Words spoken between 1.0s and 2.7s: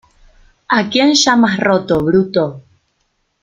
llamas roto, bruto?